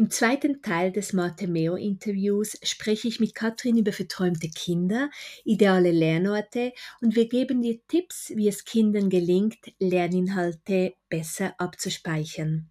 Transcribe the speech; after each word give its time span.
Im 0.00 0.08
zweiten 0.08 0.62
Teil 0.62 0.92
des 0.92 1.12
Matemeo-Interviews 1.12 2.56
spreche 2.62 3.06
ich 3.06 3.20
mit 3.20 3.34
Katrin 3.34 3.76
über 3.76 3.92
verträumte 3.92 4.48
Kinder, 4.48 5.10
ideale 5.44 5.90
Lernorte 5.90 6.72
und 7.02 7.16
wir 7.16 7.28
geben 7.28 7.60
dir 7.60 7.86
Tipps, 7.86 8.32
wie 8.34 8.48
es 8.48 8.64
Kindern 8.64 9.10
gelingt, 9.10 9.58
Lerninhalte 9.78 10.94
besser 11.10 11.54
abzuspeichern. 11.58 12.70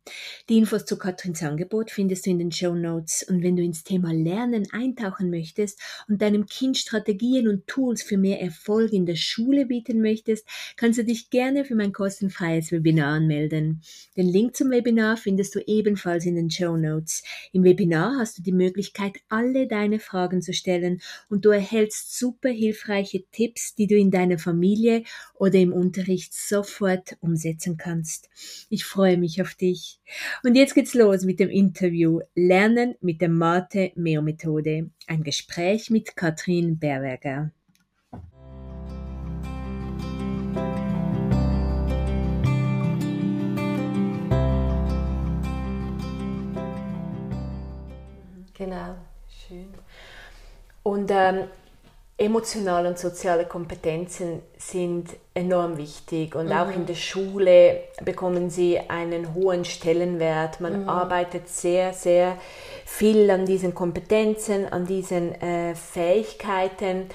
Die 0.49 0.57
Infos 0.57 0.85
zu 0.85 0.97
Katrins 0.97 1.43
Angebot 1.43 1.91
findest 1.91 2.25
du 2.25 2.31
in 2.31 2.39
den 2.39 2.51
Show 2.51 2.73
Notes 2.73 3.23
und 3.29 3.43
wenn 3.43 3.55
du 3.55 3.63
ins 3.63 3.83
Thema 3.83 4.11
Lernen 4.11 4.67
eintauchen 4.71 5.29
möchtest 5.29 5.79
und 6.07 6.21
deinem 6.21 6.47
Kind 6.47 6.77
Strategien 6.77 7.47
und 7.47 7.67
Tools 7.67 8.01
für 8.01 8.17
mehr 8.17 8.41
Erfolg 8.41 8.93
in 8.93 9.05
der 9.05 9.17
Schule 9.17 9.67
bieten 9.67 10.01
möchtest, 10.01 10.47
kannst 10.77 10.97
du 10.97 11.03
dich 11.03 11.29
gerne 11.29 11.65
für 11.65 11.75
mein 11.75 11.93
kostenfreies 11.93 12.71
Webinar 12.71 13.13
anmelden. 13.13 13.81
Den 14.17 14.27
Link 14.27 14.55
zum 14.55 14.71
Webinar 14.71 15.17
findest 15.17 15.53
du 15.55 15.59
ebenfalls 15.59 16.25
in 16.25 16.35
den 16.35 16.49
Show 16.49 16.77
Notes. 16.77 17.23
Im 17.51 17.63
Webinar 17.63 18.17
hast 18.19 18.37
du 18.37 18.41
die 18.41 18.53
Möglichkeit, 18.53 19.17
alle 19.27 19.67
deine 19.67 19.99
Fragen 19.99 20.41
zu 20.41 20.53
stellen 20.53 21.01
und 21.27 21.45
du 21.45 21.49
erhältst 21.49 22.17
super 22.17 22.49
hilfreiche 22.49 23.25
Tipps, 23.31 23.75
die 23.75 23.87
du 23.87 23.95
in 23.95 24.11
deiner 24.11 24.39
Familie 24.39 25.03
oder 25.39 25.55
im 25.57 25.73
Unterricht 25.73 26.33
sofort 26.33 27.17
umsetzen 27.21 27.77
kannst. 27.77 28.29
Ich 28.69 28.85
freue 28.85 29.17
mich 29.17 29.41
auf 29.41 29.55
dich. 29.55 29.99
Und 30.43 30.55
jetzt 30.55 30.75
geht's 30.75 30.93
los 30.93 31.23
mit 31.23 31.39
dem 31.39 31.49
Interview 31.49 32.19
Lernen 32.35 32.95
mit 32.99 33.21
der 33.21 33.29
Mate-Meo-Methode. 33.29 34.91
Ein 35.07 35.23
Gespräch 35.23 35.89
mit 35.89 36.15
Katrin 36.15 36.77
Berberger. 36.77 37.51
Genau, 48.53 48.97
schön. 49.29 49.69
Und 50.83 51.09
ähm, 51.11 51.45
emotionale 52.19 52.89
und 52.89 52.99
soziale 52.99 53.45
Kompetenzen 53.45 54.41
sind 54.57 55.09
enorm 55.33 55.77
wichtig 55.77 56.35
und 56.35 56.47
mhm. 56.47 56.51
auch 56.51 56.69
in 56.69 56.85
der 56.85 56.95
Schule 56.95 57.79
bekommen 58.03 58.49
sie 58.49 58.77
einen 58.89 59.33
hohen 59.33 59.63
Stellenwert. 59.63 60.59
Man 60.59 60.83
mhm. 60.83 60.89
arbeitet 60.89 61.47
sehr, 61.47 61.93
sehr 61.93 62.37
viel 62.85 63.29
an 63.31 63.45
diesen 63.45 63.73
Kompetenzen, 63.73 64.71
an 64.71 64.85
diesen 64.85 65.33
äh, 65.41 65.75
Fähigkeiten. 65.75 67.05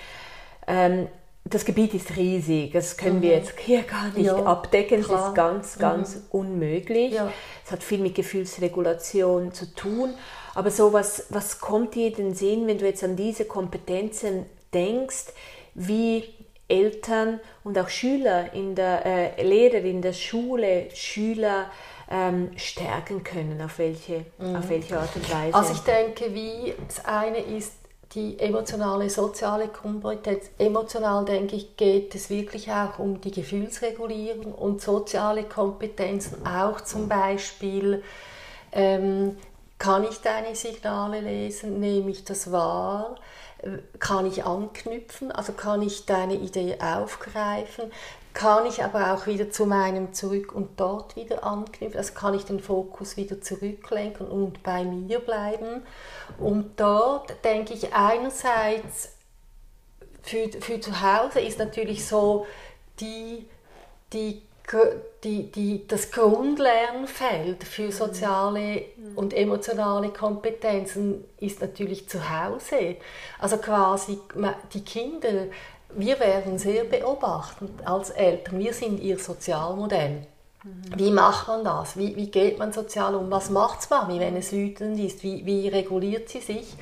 Ähm, 0.66 1.08
das 1.44 1.66
Gebiet 1.66 1.92
ist 1.92 2.16
riesig, 2.16 2.72
das 2.72 2.96
können 2.96 3.18
mhm. 3.18 3.22
wir 3.22 3.30
jetzt 3.33 3.58
hier 3.58 3.83
gar 3.83 4.08
nicht 4.08 4.24
ja, 4.24 4.36
abdecken, 4.36 5.00
es 5.00 5.11
ist 5.11 5.34
ganz, 5.34 5.78
ganz 5.78 6.14
mhm. 6.16 6.22
unmöglich. 6.30 7.12
Ja. 7.12 7.30
Es 7.66 7.70
hat 7.70 7.83
viel 7.83 7.98
mit 7.98 8.14
Gefühlsregulation 8.14 9.52
zu 9.52 9.74
tun. 9.74 10.14
Aber 10.55 10.70
so 10.70 10.92
was, 10.92 11.27
was 11.30 11.61
kommt 11.61 11.94
dir 11.96 12.06
in 12.06 12.14
den 12.14 12.34
Sinn, 12.34 12.66
wenn 12.66 12.78
du 12.78 12.86
jetzt 12.86 13.05
an 13.05 13.16
diese 13.16 13.44
Kompetenzen 13.44 14.46
denkst, 14.75 15.27
wie 15.75 16.25
Eltern 16.69 17.41
und 17.62 17.78
auch 17.78 17.89
Schüler 17.89 18.53
in 18.53 18.75
der 18.75 19.05
äh, 19.39 19.42
Lehrer 19.42 19.84
in 19.84 20.03
der 20.03 20.12
Schule 20.14 20.89
Schüler 20.94 21.70
ähm, 22.11 22.50
stärken 22.56 23.22
können, 23.22 23.61
auf 23.61 23.78
welche, 23.78 24.25
mhm. 24.39 24.56
auf 24.56 24.69
welche 24.69 24.98
Art 24.98 25.14
und 25.14 25.30
Weise? 25.30 25.55
Also 25.55 25.72
ich 25.72 25.80
denke, 25.80 26.34
wie 26.34 26.75
das 26.86 27.05
eine 27.05 27.39
ist 27.39 27.72
die 28.14 28.39
emotionale, 28.39 29.11
soziale 29.11 29.69
Kompetenz. 29.69 30.50
Emotional, 30.58 31.25
denke 31.25 31.56
ich, 31.56 31.77
geht 31.77 32.14
es 32.14 32.30
wirklich 32.30 32.70
auch 32.70 32.98
um 32.98 33.20
die 33.20 33.30
Gefühlsregulierung 33.30 34.52
und 34.52 34.80
soziale 34.80 35.45
Kompetenzen, 35.45 36.47
auch 36.47 36.80
zum 36.83 37.08
Beispiel, 37.08 38.02
ähm, 38.72 39.36
kann 39.78 40.05
ich 40.05 40.20
deine 40.20 40.55
Signale 40.55 41.20
lesen, 41.20 41.80
nehme 41.80 42.11
ich 42.11 42.25
das 42.25 42.53
wahr, 42.53 43.17
kann 43.98 44.27
ich 44.27 44.44
anknüpfen, 44.44 45.33
also 45.33 45.53
kann 45.53 45.83
ich 45.83 46.06
deine 46.06 46.35
Idee 46.35 46.79
aufgreifen, 46.80 47.90
kann 48.35 48.67
ich 48.67 48.83
aber 48.83 49.14
auch 49.14 49.27
wieder 49.27 49.51
zu 49.51 49.64
meinem 49.64 50.12
zurück 50.12 50.52
und 50.52 50.79
dort 50.80 51.17
wieder 51.17 51.45
anknüpfen, 51.45 51.96
also 51.96 52.14
kann 52.14 52.35
ich 52.35 52.45
den 52.45 52.61
Fokus 52.61 53.17
wieder 53.17 53.40
zurücklenken 53.40 54.27
und 54.27 54.62
bei 54.62 54.85
mir 54.85 55.20
bleiben. 55.20 55.83
Und 56.39 56.79
dort 56.80 57.45
denke 57.45 57.74
ich 57.74 57.95
einerseits, 57.95 59.11
für, 60.23 60.48
für 60.61 60.80
zu 60.80 61.01
Hause 61.01 61.41
ist 61.41 61.58
natürlich 61.58 62.06
so 62.06 62.46
die, 62.98 63.46
die 64.12 64.42
die, 65.23 65.51
die, 65.52 65.86
das 65.86 66.11
Grundlernfeld 66.11 67.64
für 67.64 67.92
soziale 67.92 68.83
und 69.14 69.35
emotionale 69.35 70.08
Kompetenzen 70.08 71.25
ist 71.39 71.61
natürlich 71.61 72.08
zu 72.08 72.19
Hause. 72.30 72.97
Also 73.39 73.58
quasi 73.58 74.19
die 74.73 74.85
Kinder, 74.85 75.47
wir 75.97 76.19
werden 76.19 76.58
sehr 76.58 76.85
beobachtend 76.85 77.86
als 77.86 78.11
Eltern. 78.11 78.58
Wir 78.58 78.73
sind 78.73 79.01
ihr 79.01 79.19
Sozialmodell. 79.19 80.27
Wie 80.97 81.11
macht 81.11 81.47
man 81.47 81.63
das? 81.63 81.97
Wie, 81.98 82.17
wie 82.17 82.30
geht 82.30 82.58
man 82.58 82.73
sozial 82.73 83.14
um? 83.14 83.30
Was 83.30 83.51
macht 83.51 83.89
Mami, 83.91 84.19
wenn 84.19 84.35
es 84.35 84.51
wütend 84.51 84.98
ist? 84.98 85.23
Wie, 85.23 85.45
wie 85.45 85.69
reguliert 85.69 86.30
sie 86.30 86.41
sich? 86.41 86.74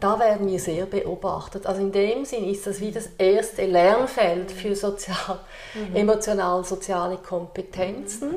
Da 0.00 0.18
werden 0.18 0.48
wir 0.48 0.58
sehr 0.58 0.86
beobachtet. 0.86 1.66
Also 1.66 1.80
in 1.80 1.92
dem 1.92 2.24
Sinn 2.24 2.44
ist 2.44 2.66
das 2.66 2.80
wie 2.80 2.90
das 2.90 3.10
erste 3.18 3.66
Lernfeld 3.66 4.50
für 4.50 4.74
sozial, 4.74 5.40
mhm. 5.74 5.96
emotional-soziale 5.96 7.18
Kompetenzen. 7.18 8.36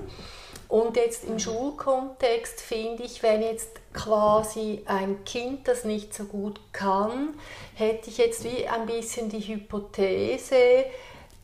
Und 0.68 0.98
jetzt 0.98 1.26
im 1.26 1.38
Schulkontext 1.38 2.60
finde 2.60 3.04
ich, 3.04 3.22
wenn 3.22 3.44
jetzt 3.44 3.70
quasi 3.94 4.82
ein 4.86 5.24
Kind 5.24 5.68
das 5.68 5.86
nicht 5.86 6.16
so 6.16 6.26
gut 6.26 6.60
kann, 6.72 7.36
hätte 7.76 8.10
ich 8.10 8.18
jetzt 8.18 8.44
wie 8.44 8.68
ein 8.68 8.88
bisschen 8.88 9.30
die 9.30 9.40
Hypothese, 9.40 10.86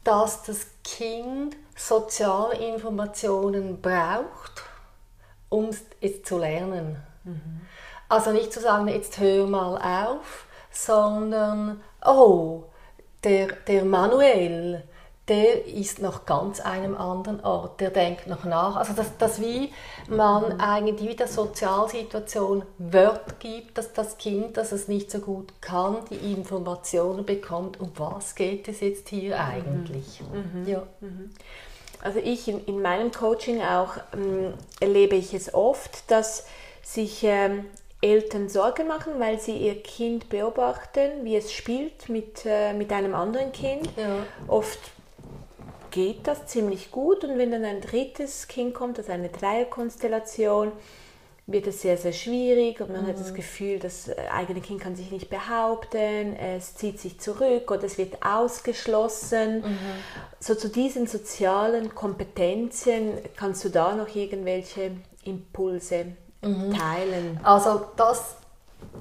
dass 0.04 0.44
das 0.44 0.68
Kind 0.84 1.56
Sozialinformationen 1.76 3.82
braucht, 3.82 4.64
um 5.50 5.70
es 6.02 6.24
zu 6.24 6.40
lernen. 6.40 6.98
Mhm. 7.24 7.62
Also 8.10 8.32
nicht 8.32 8.52
zu 8.52 8.60
sagen, 8.60 8.88
jetzt 8.88 9.20
hör 9.20 9.46
mal 9.48 9.78
auf, 9.78 10.46
sondern, 10.72 11.82
oh, 12.04 12.64
der, 13.24 13.48
der 13.68 13.86
Manuel, 13.86 14.84
der 15.28 15.68
ist 15.68 16.02
noch 16.02 16.26
ganz 16.26 16.60
einem 16.60 16.98
anderen 16.98 17.44
Ort, 17.46 17.80
der 17.82 17.92
denkt 17.92 18.26
noch 18.26 18.46
nach. 18.46 18.78
Also 18.78 18.94
dass, 18.94 19.16
dass 19.18 19.40
wie 19.40 19.72
man 20.08 20.60
eigentlich 20.60 21.08
wie 21.08 21.16
der 21.16 21.28
Sozialsituation 21.28 22.64
Wörter 22.80 23.36
gibt, 23.38 23.78
dass 23.78 23.94
das 23.94 24.18
Kind, 24.18 24.58
das 24.58 24.72
es 24.72 24.88
nicht 24.88 25.12
so 25.12 25.20
gut 25.20 25.54
kann, 25.62 25.98
die 26.10 26.34
Informationen 26.34 27.26
bekommt, 27.26 27.80
um 27.80 27.92
was 27.96 28.34
geht 28.34 28.68
es 28.68 28.80
jetzt 28.80 29.10
hier 29.10 29.36
mhm. 29.36 29.42
eigentlich. 29.42 30.22
Mhm. 30.22 30.68
Ja. 30.68 30.84
Mhm. 31.00 31.30
Also 32.02 32.20
ich 32.20 32.48
in, 32.48 32.66
in 32.66 32.82
meinem 32.82 33.12
Coaching 33.12 33.62
auch 33.62 33.98
ähm, 34.14 34.54
erlebe 34.80 35.16
ich 35.16 35.34
es 35.36 35.54
oft, 35.54 36.10
dass 36.10 36.48
sich 36.82 37.24
ähm, 37.24 37.66
Eltern 38.02 38.48
Sorgen 38.48 38.88
machen, 38.88 39.20
weil 39.20 39.40
sie 39.40 39.58
ihr 39.58 39.82
Kind 39.84 40.30
beobachten, 40.30 41.24
wie 41.24 41.36
es 41.36 41.52
spielt 41.52 42.08
mit, 42.08 42.46
äh, 42.46 42.74
mit 42.74 42.94
einem 42.94 43.14
anderen 43.14 43.52
Kind. 43.52 43.90
Ja. 43.98 44.26
Oft 44.48 44.80
geht 45.92 46.28
das 46.28 46.46
ziemlich 46.48 46.92
gut 46.92 47.24
und 47.24 47.38
wenn 47.38 47.52
dann 47.52 47.66
ein 47.66 47.82
drittes 47.82 48.48
Kind 48.48 48.74
kommt, 48.74 49.00
also 49.00 49.12
eine 49.12 49.30
Dreierkonstellation, 49.30 50.72
wird 51.52 51.66
es 51.68 51.82
sehr, 51.82 51.98
sehr 51.98 52.14
schwierig 52.14 52.80
und 52.80 52.92
man 52.92 53.04
mhm. 53.04 53.08
hat 53.08 53.20
das 53.20 53.32
mhm. 53.32 53.36
Gefühl, 53.36 53.80
das 53.80 54.08
äh, 54.08 54.16
eigene 54.32 54.62
Kind 54.62 54.82
kann 54.82 54.96
sich 54.96 55.12
nicht 55.12 55.30
behaupten, 55.30 56.36
es 56.36 56.76
zieht 56.76 57.00
sich 57.00 57.20
zurück 57.20 57.72
oder 57.72 57.84
es 57.84 57.98
wird 57.98 58.24
ausgeschlossen. 58.24 59.62
Mhm. 59.62 59.78
So 60.40 60.56
zu 60.56 60.70
diesen 60.70 61.08
sozialen 61.08 61.96
Kompetenzen 61.96 63.14
kannst 63.36 63.66
du 63.66 63.70
da 63.70 63.96
noch 63.96 64.16
irgendwelche 64.16 64.92
Impulse 65.26 66.14
mhm. 66.42 66.74
teilen. 66.74 67.40
Also 67.44 67.82
das 67.96 68.36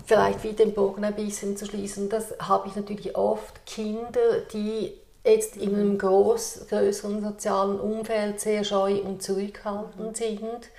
vielleicht 0.07 0.43
wie 0.45 0.53
den 0.53 0.75
Bogen 0.75 1.05
ein 1.05 1.15
bisschen 1.15 1.57
zu 1.57 1.67
schließen, 1.67 2.09
das 2.09 2.35
habe 2.41 2.69
ich 2.69 2.77
natürlich 2.77 3.17
oft 3.17 3.65
Kinder, 3.67 4.41
die 4.53 4.93
jetzt 5.25 5.57
in 5.57 5.75
einem 5.75 5.99
groß, 5.99 6.67
größeren 6.69 7.23
sozialen 7.23 7.79
Umfeld 7.79 8.41
sehr 8.41 8.65
scheu 8.65 9.01
und 9.01 9.23
zurückhaltend 9.23 10.17
sind. 10.17 10.71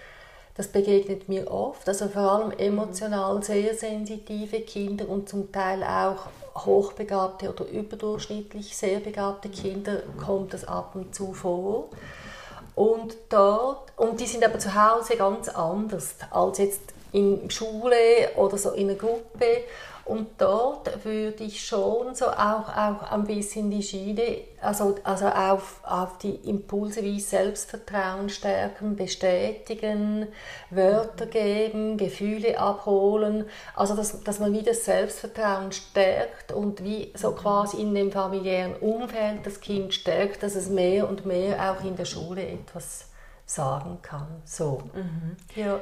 Das 0.56 0.68
begegnet 0.68 1.30
mir 1.30 1.50
oft, 1.50 1.88
also 1.88 2.10
vor 2.10 2.22
allem 2.22 2.52
emotional 2.52 3.42
sehr 3.44 3.74
sensitive 3.76 4.60
Kinder 4.62 5.08
und 5.08 5.30
zum 5.30 5.52
Teil 5.52 5.84
auch 5.84 6.28
hochbegabte 6.66 7.50
oder 7.50 7.66
überdurchschnittlich 7.70 8.76
sehr 8.76 9.00
begabte 9.00 9.48
Kinder 9.48 10.02
kommt 10.18 10.54
das 10.54 10.66
ab 10.66 10.96
und 10.96 11.16
zu 11.16 11.34
vor. 11.34 11.88
Und, 12.76 13.18
dort, 13.30 13.92
und 13.98 14.20
die 14.20 14.26
sind 14.26 14.44
aber 14.44 14.60
zu 14.60 14.74
Hause 14.74 15.18
ganz 15.18 15.50
anders 15.50 16.16
als 16.32 16.58
jetzt 16.60 16.82
in 17.12 17.50
Schule 17.50 18.30
oder 18.36 18.58
so 18.58 18.72
in 18.72 18.90
einer 18.90 18.98
Gruppe. 18.98 19.64
Und 20.10 20.30
dort 20.40 21.06
würde 21.06 21.44
ich 21.44 21.64
schon 21.64 22.16
so 22.16 22.26
auch, 22.30 22.68
auch 22.76 23.12
ein 23.12 23.26
bisschen 23.26 23.70
die 23.70 23.84
Schiene, 23.84 24.40
also, 24.60 24.96
also 25.04 25.28
auf, 25.28 25.82
auf 25.84 26.18
die 26.18 26.34
Impulse 26.50 27.04
wie 27.04 27.20
Selbstvertrauen 27.20 28.28
stärken, 28.30 28.96
bestätigen, 28.96 30.28
Wörter 30.72 31.28
geben, 31.28 31.98
Gefühle 31.98 32.60
abholen, 32.60 33.46
also 33.76 33.96
dass, 33.96 34.24
dass 34.24 34.40
man 34.40 34.52
wie 34.52 34.64
das 34.64 34.84
Selbstvertrauen 34.84 35.72
stärkt 35.72 36.54
und 36.54 36.84
wie 36.84 37.14
so 37.16 37.34
quasi 37.34 37.80
in 37.80 37.94
dem 37.94 38.12
familiären 38.12 38.78
Umfeld 38.78 39.46
das 39.46 39.62
Kind 39.62 39.94
stärkt, 39.94 40.42
dass 40.42 40.56
es 40.56 40.70
mehr 40.70 41.08
und 41.08 41.28
mehr 41.28 41.72
auch 41.72 41.86
in 41.86 41.96
der 41.96 42.06
Schule 42.06 42.48
etwas 42.48 43.06
sagen 43.46 44.00
kann. 44.02 44.42
So. 44.44 44.82
Mhm. 44.96 45.38
Ja. 45.56 45.80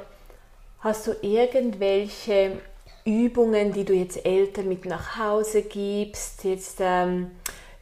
Hast 0.80 1.06
du 1.06 1.12
irgendwelche 1.22 2.60
Übungen, 3.08 3.72
die 3.72 3.84
du 3.84 3.94
jetzt 3.94 4.24
Eltern 4.26 4.68
mit 4.68 4.84
nach 4.84 5.18
Hause 5.18 5.62
gibst, 5.62 6.44
jetzt 6.44 6.78
ähm, 6.80 7.30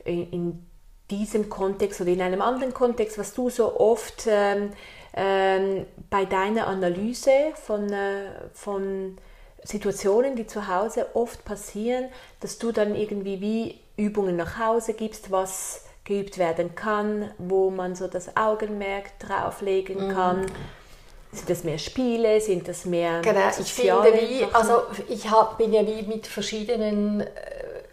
in 0.04 0.64
diesem 1.10 1.48
Kontext 1.50 2.00
oder 2.00 2.10
in 2.10 2.22
einem 2.22 2.40
anderen 2.40 2.72
Kontext, 2.72 3.18
was 3.18 3.34
du 3.34 3.50
so 3.50 3.78
oft 3.78 4.26
ähm, 4.28 4.70
ähm, 5.14 5.86
bei 6.10 6.24
deiner 6.24 6.68
Analyse 6.68 7.30
von, 7.54 7.92
äh, 7.92 8.30
von 8.52 9.16
Situationen, 9.64 10.36
die 10.36 10.46
zu 10.46 10.68
Hause 10.68 11.08
oft 11.14 11.44
passieren, 11.44 12.06
dass 12.38 12.58
du 12.58 12.70
dann 12.70 12.94
irgendwie 12.94 13.40
wie 13.40 13.80
Übungen 13.96 14.36
nach 14.36 14.60
Hause 14.60 14.94
gibst, 14.94 15.32
was 15.32 15.84
geübt 16.04 16.38
werden 16.38 16.76
kann, 16.76 17.32
wo 17.38 17.70
man 17.70 17.96
so 17.96 18.06
das 18.06 18.36
Augenmerk 18.36 19.18
drauflegen 19.18 20.06
mhm. 20.06 20.12
kann. 20.12 20.40
Mhm 20.42 20.85
sind 21.32 21.50
das 21.50 21.64
mehr 21.64 21.78
Spiele? 21.78 22.40
Sind 22.40 22.66
das 22.68 22.84
mehr 22.84 23.20
Genau, 23.20 23.48
ich 23.58 23.72
finde 23.72 24.12
wie, 24.14 24.44
also 24.52 24.82
ich 25.08 25.30
hab, 25.30 25.58
bin 25.58 25.72
ja 25.72 25.86
wie 25.86 26.02
mit 26.02 26.26
verschiedenen 26.26 27.20
äh, 27.20 27.26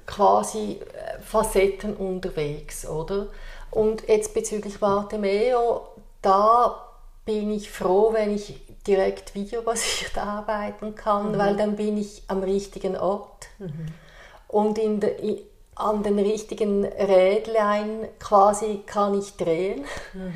quasi 0.06 0.80
äh, 0.80 1.22
Facetten 1.22 1.96
unterwegs, 1.96 2.88
oder? 2.88 3.28
Und 3.72 4.08
jetzt 4.08 4.34
bezüglich 4.34 4.80
Bartemeo, 4.80 5.88
da 6.22 6.84
bin 7.26 7.52
ich 7.52 7.72
froh, 7.72 8.14
wenn 8.14 8.36
ich 8.36 8.56
direkt 8.86 9.34
videobasiert 9.34 10.18
arbeiten 10.24 10.96
kann, 10.96 11.34
mhm. 11.34 11.38
weil 11.38 11.56
dann 11.56 11.76
bin 11.76 11.98
ich 11.98 12.24
am 12.28 12.44
richtigen 12.44 12.98
Ort 12.98 13.48
mhm. 13.60 13.88
und 14.48 14.78
in 14.78 15.00
der, 15.00 15.16
an 15.76 16.04
den 16.04 16.20
richtigen 16.20 16.86
Rädlein 16.86 18.08
quasi 18.20 18.84
kann 18.86 19.18
ich 19.18 19.36
drehen. 19.38 19.86
Mhm. 20.14 20.34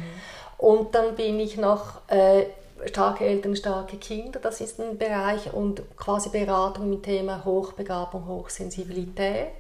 Und 0.58 0.96
dann 0.96 1.16
bin 1.16 1.40
ich 1.40 1.58
noch 1.58 2.02
äh, 2.08 2.46
starke 2.86 3.26
Eltern, 3.26 3.56
starke 3.56 3.98
Kinder, 3.98 4.40
das 4.40 4.62
ist 4.62 4.80
ein 4.80 4.98
Bereich 4.98 5.54
und 5.54 5.82
quasi 5.98 6.30
Beratung 6.30 6.90
mit 6.90 7.04
Thema 7.04 7.44
Hochbegabung, 7.44 8.28
Hochsensibilität. 8.28 9.54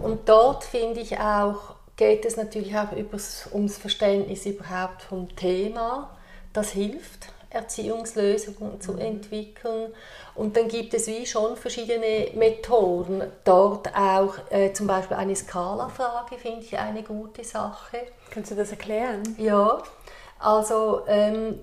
Und 0.00 0.28
dort 0.28 0.64
finde 0.64 1.00
ich 1.00 1.18
auch, 1.18 1.76
geht 1.96 2.24
es 2.24 2.36
natürlich 2.36 2.76
auch 2.76 2.92
übers, 2.92 3.48
ums 3.52 3.78
Verständnis 3.78 4.46
überhaupt 4.46 5.02
vom 5.02 5.34
Thema. 5.36 6.16
Das 6.52 6.70
hilft, 6.70 7.28
Erziehungslösungen 7.50 8.80
zu 8.80 8.92
mhm. 8.92 9.00
entwickeln. 9.00 9.92
Und 10.34 10.56
dann 10.56 10.68
gibt 10.68 10.92
es 10.94 11.06
wie 11.06 11.24
schon 11.24 11.56
verschiedene 11.56 12.30
Methoden. 12.34 13.22
Dort 13.44 13.94
auch 13.96 14.34
äh, 14.50 14.72
zum 14.72 14.86
Beispiel 14.86 15.16
eine 15.16 15.36
Skala-Frage 15.36 16.36
finde 16.36 16.60
ich 16.60 16.76
eine 16.76 17.02
gute 17.02 17.44
Sache. 17.44 17.98
Kannst 18.30 18.50
du 18.50 18.56
das 18.56 18.70
erklären? 18.70 19.22
Ja, 19.38 19.82
also 20.40 21.02
ähm, 21.06 21.60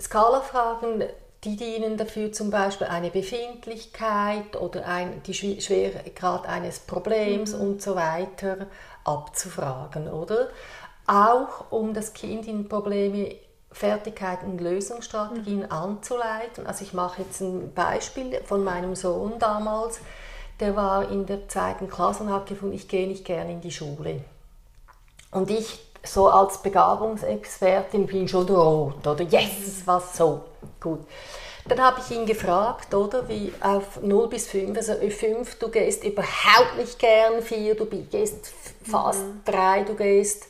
Skala-Fragen, 0.00 1.04
die 1.44 1.56
dienen 1.56 1.96
dafür 1.96 2.32
zum 2.32 2.50
Beispiel 2.50 2.86
eine 2.86 3.10
Befindlichkeit 3.10 4.56
oder 4.56 4.86
ein, 4.86 5.22
die 5.22 5.34
Schweregrad 5.34 6.46
eines 6.46 6.80
Problems 6.80 7.54
mhm. 7.54 7.60
und 7.60 7.82
so 7.82 7.94
weiter 7.94 8.66
abzufragen, 9.04 10.08
oder? 10.08 10.48
Auch 11.06 11.70
um 11.70 11.94
das 11.94 12.12
Kind 12.12 12.46
in 12.46 12.68
Probleme, 12.68 13.34
Fertigkeiten 13.72 14.50
und 14.50 14.60
Lösungsstrategien 14.60 15.60
mhm. 15.60 15.72
anzuleiten. 15.72 16.66
Also 16.66 16.84
ich 16.84 16.92
mache 16.92 17.22
jetzt 17.22 17.40
ein 17.40 17.72
Beispiel 17.72 18.40
von 18.44 18.62
meinem 18.64 18.94
Sohn 18.94 19.38
damals. 19.38 20.00
Der 20.58 20.76
war 20.76 21.10
in 21.10 21.24
der 21.24 21.48
zweiten 21.48 21.88
Klasse 21.88 22.24
und 22.24 22.32
hat 22.32 22.46
gefunden, 22.46 22.74
ich 22.74 22.88
gehe 22.88 23.08
nicht 23.08 23.24
gerne 23.24 23.52
in 23.52 23.60
die 23.62 23.70
Schule. 23.70 24.22
Und 25.30 25.50
ich 25.50 25.89
so 26.02 26.28
als 26.28 26.62
Begabungsexpertin 26.62 28.06
bin 28.06 28.28
schon 28.28 28.48
rot, 28.48 29.06
oder? 29.06 29.22
Yes, 29.22 29.82
was 29.84 30.16
so. 30.16 30.40
Gut. 30.80 31.00
Dann 31.68 31.80
habe 31.80 32.00
ich 32.00 32.16
ihn 32.16 32.26
gefragt, 32.26 32.94
oder, 32.94 33.28
wie 33.28 33.52
auf 33.60 34.00
0 34.02 34.28
bis 34.28 34.48
5, 34.48 34.76
also 34.76 34.94
5, 34.94 35.58
du 35.58 35.68
gehst 35.68 36.04
überhaupt 36.04 36.76
nicht 36.78 36.98
gern, 36.98 37.42
4, 37.42 37.74
du 37.74 37.86
gehst 37.86 38.50
fast 38.82 39.22
mhm. 39.22 39.42
3, 39.44 39.84
du 39.84 39.94
gehst, 39.94 40.46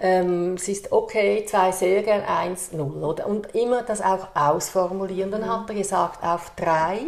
ähm, 0.00 0.54
es 0.54 0.68
ist 0.68 0.92
okay, 0.92 1.44
2 1.44 1.72
sehr 1.72 2.02
gern, 2.02 2.22
1, 2.22 2.72
0, 2.72 3.02
oder? 3.02 3.26
Und 3.26 3.54
immer 3.54 3.82
das 3.82 4.00
auch 4.00 4.28
ausformulieren. 4.34 5.30
Dann 5.30 5.42
mhm. 5.42 5.50
hat 5.50 5.68
er 5.68 5.74
gesagt, 5.74 6.22
auf 6.22 6.52
3 6.56 7.00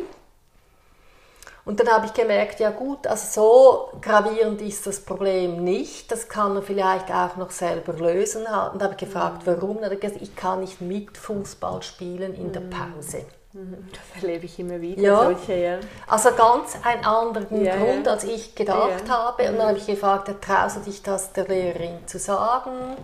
und 1.69 1.79
dann 1.79 1.89
habe 1.91 2.07
ich 2.07 2.15
gemerkt, 2.15 2.61
ja 2.61 2.71
gut, 2.71 3.07
also 3.07 3.91
so 3.93 4.01
gravierend 4.01 4.63
ist 4.63 4.87
das 4.87 5.01
Problem 5.01 5.63
nicht. 5.63 6.11
Das 6.11 6.27
kann 6.27 6.57
er 6.57 6.63
vielleicht 6.63 7.13
auch 7.13 7.37
noch 7.37 7.51
selber 7.51 7.93
lösen. 7.93 8.41
Und 8.41 8.47
dann 8.47 8.83
habe 8.85 8.95
ich 8.95 8.97
gefragt, 8.97 9.47
mhm. 9.47 9.51
warum. 9.51 9.83
Er 9.83 9.95
gesagt, 9.95 10.23
ich 10.23 10.35
kann 10.35 10.61
nicht 10.61 10.81
mit 10.81 11.19
Fußball 11.19 11.83
spielen 11.83 12.35
in 12.35 12.53
der 12.53 12.63
mhm. 12.63 12.71
Pause. 12.71 13.27
Mhm. 13.53 13.87
Das 13.91 14.23
erlebe 14.23 14.47
ich 14.47 14.59
immer 14.59 14.81
wieder. 14.81 15.03
Ja. 15.03 15.25
Solche, 15.25 15.55
ja. 15.57 15.79
Also 16.07 16.31
ganz 16.31 16.75
ein 16.83 17.05
anderen 17.05 17.63
ja, 17.63 17.77
Grund, 17.77 18.09
als 18.09 18.25
ich 18.25 18.55
gedacht 18.55 19.07
habe. 19.07 19.51
Und 19.51 19.59
dann 19.59 19.69
habe 19.69 19.77
ich 19.77 19.87
gefragt, 19.87 20.35
traust 20.41 20.79
du 20.79 20.81
dich 20.81 21.03
das 21.03 21.35
der 21.35 21.49
Lehrerin 21.49 21.99
zu 22.07 22.19
sagen? 22.19 22.97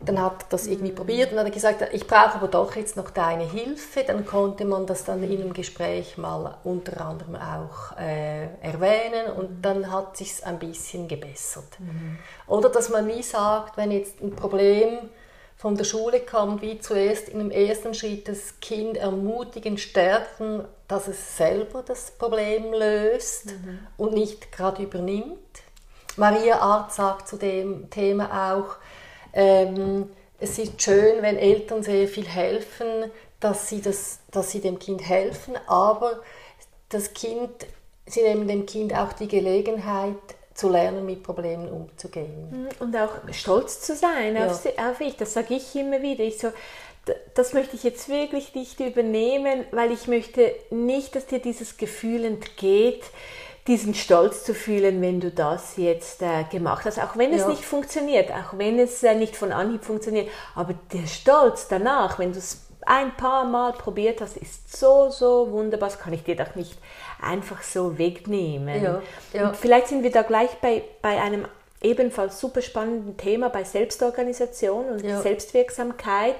Dann 0.00 0.22
hat 0.22 0.44
er 0.44 0.46
das 0.50 0.68
irgendwie 0.68 0.92
probiert 0.92 1.32
und 1.32 1.38
hat 1.40 1.52
gesagt, 1.52 1.82
ich 1.92 2.06
brauche 2.06 2.36
aber 2.36 2.46
doch 2.46 2.76
jetzt 2.76 2.96
noch 2.96 3.10
deine 3.10 3.44
Hilfe. 3.44 4.04
Dann 4.04 4.24
konnte 4.24 4.64
man 4.64 4.86
das 4.86 5.04
dann 5.04 5.22
in 5.24 5.40
einem 5.40 5.52
Gespräch 5.52 6.16
mal 6.16 6.56
unter 6.62 7.04
anderem 7.04 7.34
auch 7.34 7.96
äh, 7.98 8.44
erwähnen 8.62 9.32
und 9.36 9.60
dann 9.62 9.90
hat 9.90 10.16
sich 10.16 10.44
ein 10.46 10.60
bisschen 10.60 11.08
gebessert. 11.08 11.80
Mhm. 11.80 12.18
Oder 12.46 12.68
dass 12.68 12.90
man 12.90 13.08
wie 13.08 13.22
sagt, 13.22 13.76
wenn 13.76 13.90
jetzt 13.90 14.20
ein 14.22 14.36
Problem 14.36 15.08
von 15.56 15.74
der 15.74 15.82
Schule 15.82 16.20
kommt, 16.20 16.62
wie 16.62 16.78
zuerst 16.78 17.28
in 17.28 17.40
dem 17.40 17.50
ersten 17.50 17.92
Schritt 17.92 18.28
das 18.28 18.60
Kind 18.60 18.96
ermutigen, 18.96 19.76
stärken, 19.76 20.64
dass 20.86 21.08
es 21.08 21.36
selber 21.36 21.82
das 21.84 22.12
Problem 22.12 22.72
löst 22.72 23.46
mhm. 23.46 23.80
und 23.96 24.14
nicht 24.14 24.52
gerade 24.52 24.84
übernimmt. 24.84 25.38
Maria 26.16 26.60
Art 26.60 26.92
sagt 26.92 27.28
zu 27.28 27.36
dem 27.36 27.90
Thema 27.90 28.52
auch, 28.52 28.76
ähm, 29.38 30.10
es 30.40 30.58
ist 30.58 30.82
schön, 30.82 31.22
wenn 31.22 31.36
Eltern 31.36 31.82
sehr 31.84 32.08
viel 32.08 32.26
helfen, 32.26 33.10
dass 33.38 33.68
sie, 33.68 33.80
das, 33.80 34.18
dass 34.32 34.50
sie 34.50 34.60
dem 34.60 34.80
Kind 34.80 35.08
helfen, 35.08 35.54
aber 35.68 36.20
das 36.88 37.14
Kind, 37.14 37.50
sie 38.06 38.22
nehmen 38.22 38.48
dem 38.48 38.66
Kind 38.66 38.92
auch 38.94 39.12
die 39.12 39.28
Gelegenheit, 39.28 40.16
zu 40.54 40.68
lernen, 40.68 41.06
mit 41.06 41.22
Problemen 41.22 41.70
umzugehen. 41.70 42.50
Mhm, 42.50 42.68
und 42.80 42.96
auch 42.96 43.12
stolz 43.30 43.80
zu 43.80 43.94
sein 43.94 44.34
ja. 44.34 44.46
auf, 44.46 44.66
auf 44.76 45.00
ich, 45.00 45.16
das 45.16 45.32
sage 45.32 45.54
ich 45.54 45.76
immer 45.76 46.02
wieder. 46.02 46.24
Ich 46.24 46.40
so, 46.40 46.48
das 47.36 47.52
möchte 47.52 47.76
ich 47.76 47.84
jetzt 47.84 48.08
wirklich 48.08 48.56
nicht 48.56 48.80
übernehmen, 48.80 49.66
weil 49.70 49.92
ich 49.92 50.08
möchte 50.08 50.52
nicht, 50.70 51.14
dass 51.14 51.26
dir 51.26 51.38
dieses 51.38 51.76
Gefühl 51.76 52.24
entgeht, 52.24 53.04
diesen 53.68 53.94
Stolz 53.94 54.44
zu 54.44 54.54
fühlen, 54.54 55.00
wenn 55.02 55.20
du 55.20 55.30
das 55.30 55.76
jetzt 55.76 56.22
äh, 56.22 56.44
gemacht 56.50 56.86
hast, 56.86 56.98
auch 56.98 57.16
wenn 57.16 57.32
es 57.32 57.42
ja. 57.42 57.48
nicht 57.48 57.64
funktioniert, 57.64 58.30
auch 58.32 58.56
wenn 58.56 58.78
es 58.78 59.02
äh, 59.02 59.14
nicht 59.14 59.36
von 59.36 59.52
Anhieb 59.52 59.84
funktioniert, 59.84 60.28
aber 60.54 60.74
der 60.92 61.06
Stolz 61.06 61.68
danach, 61.68 62.18
wenn 62.18 62.32
du 62.32 62.38
es 62.38 62.62
ein 62.86 63.14
paar 63.16 63.44
Mal 63.44 63.74
probiert 63.74 64.22
hast, 64.22 64.38
ist 64.38 64.74
so, 64.74 65.10
so 65.10 65.50
wunderbar, 65.50 65.90
das 65.90 65.98
kann 65.98 66.14
ich 66.14 66.24
dir 66.24 66.36
doch 66.36 66.54
nicht 66.54 66.78
einfach 67.20 67.62
so 67.62 67.98
wegnehmen. 67.98 68.82
Ja, 68.82 69.02
ja. 69.34 69.48
Und 69.48 69.56
vielleicht 69.56 69.88
sind 69.88 70.02
wir 70.02 70.10
da 70.10 70.22
gleich 70.22 70.50
bei, 70.62 70.82
bei 71.02 71.20
einem 71.20 71.46
ebenfalls 71.82 72.40
super 72.40 72.62
spannenden 72.62 73.16
Thema, 73.18 73.50
bei 73.50 73.64
Selbstorganisation 73.64 74.88
und 74.88 75.04
ja. 75.04 75.20
Selbstwirksamkeit. 75.20 76.36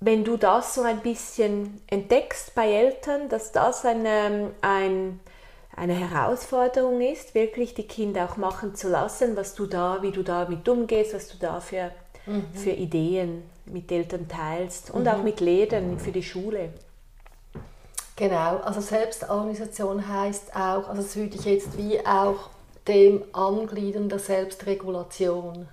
Wenn 0.00 0.24
du 0.24 0.36
das 0.36 0.74
so 0.74 0.82
ein 0.82 1.00
bisschen 1.00 1.82
entdeckst 1.88 2.54
bei 2.54 2.70
Eltern, 2.70 3.28
dass 3.28 3.52
das 3.52 3.84
ein, 3.84 4.04
ähm, 4.06 4.50
ein 4.60 5.20
eine 5.76 5.94
Herausforderung 5.94 7.00
ist, 7.02 7.34
wirklich 7.34 7.74
die 7.74 7.86
Kinder 7.86 8.24
auch 8.24 8.36
machen 8.38 8.74
zu 8.74 8.88
lassen, 8.88 9.36
was 9.36 9.54
du 9.54 9.66
da, 9.66 10.02
wie 10.02 10.10
du 10.10 10.22
damit 10.22 10.68
umgehst, 10.68 11.14
was 11.14 11.28
du 11.28 11.36
da 11.38 11.60
für, 11.60 11.92
mhm. 12.24 12.46
für 12.54 12.70
Ideen 12.70 13.42
mit 13.66 13.92
Eltern 13.92 14.26
teilst 14.26 14.90
und 14.90 15.02
mhm. 15.02 15.08
auch 15.08 15.22
mit 15.22 15.40
Lehrern 15.40 15.98
für 15.98 16.12
die 16.12 16.22
Schule. 16.22 16.70
Genau, 18.16 18.56
also 18.58 18.80
Selbstorganisation 18.80 20.08
heißt 20.08 20.56
auch, 20.56 20.88
also 20.88 21.02
das 21.02 21.14
würde 21.16 21.36
ich 21.36 21.44
jetzt 21.44 21.76
wie 21.76 22.00
auch 22.06 22.48
dem 22.88 23.22
Angliedern 23.32 24.08
der 24.08 24.18
Selbstregulation. 24.18 25.68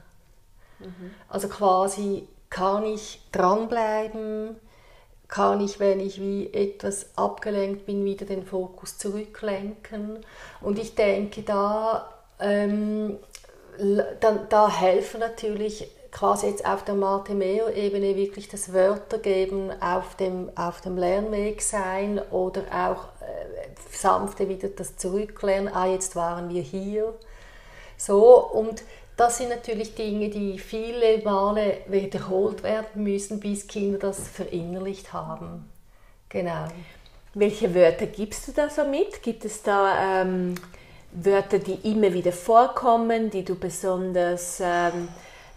Mhm. 0.79 1.11
Also 1.29 1.47
quasi 1.47 2.27
kann 2.49 2.85
ich 2.85 3.21
dranbleiben, 3.31 4.57
kann 5.33 5.61
ich, 5.61 5.79
wenn 5.79 5.99
ich 5.99 6.21
wie 6.21 6.53
etwas 6.53 7.07
abgelenkt 7.15 7.87
bin, 7.87 8.05
wieder 8.05 8.23
den 8.23 8.45
Fokus 8.45 8.99
zurücklenken. 8.99 10.19
Und 10.61 10.77
ich 10.77 10.93
denke, 10.93 11.41
da, 11.41 12.07
ähm, 12.39 13.17
dann, 14.19 14.47
da 14.49 14.69
helfen 14.69 15.21
natürlich 15.21 15.89
quasi 16.11 16.45
jetzt 16.45 16.67
auf 16.67 16.85
der 16.85 16.93
Martimeo-Ebene 16.93 18.15
wirklich 18.15 18.47
das 18.47 18.73
Wörtergeben 18.73 19.71
auf 19.81 20.15
dem, 20.17 20.51
auf 20.55 20.81
dem 20.81 20.97
Lernweg 20.97 21.63
sein 21.63 22.21
oder 22.29 22.61
auch 22.71 23.05
äh, 23.23 23.71
sanfte 23.89 24.47
wieder 24.49 24.67
das 24.67 24.97
Zurücklernen, 24.97 25.73
ah, 25.73 25.87
jetzt 25.87 26.15
waren 26.15 26.49
wir 26.49 26.61
hier. 26.61 27.11
So, 27.97 28.37
und 28.37 28.83
das 29.15 29.37
sind 29.37 29.49
natürlich 29.49 29.95
Dinge, 29.95 30.29
die 30.29 30.57
viele 30.57 31.19
Male 31.23 31.77
wiederholt 31.87 32.63
werden 32.63 33.03
müssen, 33.03 33.39
bis 33.39 33.67
Kinder 33.67 33.99
das 33.99 34.27
verinnerlicht 34.27 35.13
haben. 35.13 35.69
Genau. 36.29 36.67
Welche 37.35 37.73
Wörter 37.75 38.07
gibst 38.07 38.47
du 38.47 38.51
da 38.51 38.69
so 38.69 38.85
mit? 38.85 39.21
Gibt 39.21 39.45
es 39.45 39.61
da 39.61 40.21
ähm, 40.21 40.55
Wörter, 41.11 41.59
die 41.59 41.91
immer 41.91 42.13
wieder 42.13 42.31
vorkommen, 42.31 43.29
die 43.29 43.43
du 43.43 43.55
besonders 43.55 44.59
ähm, 44.59 45.07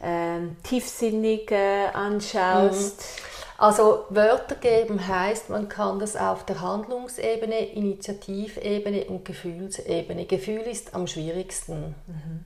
ähm, 0.03 0.57
tiefsinnig 0.63 1.51
äh, 1.51 1.87
anschaust? 1.93 3.01
Mhm. 3.01 3.37
Also 3.59 4.05
Wörter 4.11 4.57
geben 4.57 5.07
heißt, 5.07 5.49
man 5.49 5.69
kann 5.69 5.99
das 5.99 6.15
auf 6.15 6.45
der 6.45 6.61
Handlungsebene, 6.61 7.59
Initiativebene 7.73 9.07
und 9.07 9.25
Gefühlsebene. 9.25 10.27
Gefühl 10.27 10.61
ist 10.61 10.95
am 10.95 11.07
schwierigsten. 11.07 11.95
Mhm. 12.07 12.45